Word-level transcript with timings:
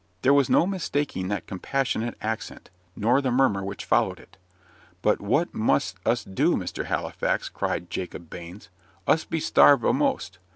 There 0.23 0.33
was 0.33 0.49
no 0.49 0.65
mistaking 0.65 1.27
that 1.27 1.45
compassionate 1.45 2.17
accent, 2.23 2.71
nor 2.95 3.21
the 3.21 3.29
murmur 3.29 3.63
which 3.63 3.85
followed 3.85 4.19
it. 4.19 4.35
"But 5.03 5.21
what 5.21 5.53
must 5.53 5.97
us 6.07 6.23
do, 6.23 6.55
Mr. 6.57 6.85
Halifax?" 6.85 7.49
cried 7.49 7.91
Jacob 7.91 8.27
Baines: 8.27 8.69
"us 9.05 9.25
be 9.25 9.39
starved 9.39 9.85
a'most. 9.85 10.39